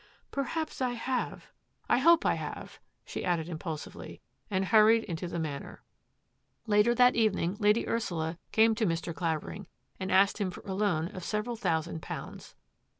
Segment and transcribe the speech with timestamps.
[0.31, 1.45] Perhaps I have.
[1.87, 5.83] I hope I have," she added im pulsively, and hurried into the Manor.
[6.65, 9.13] Later that evening Lady Ursula came to Mr.
[9.13, 9.67] Clavering
[9.99, 12.55] and asked him for a loan of several thousand pounds.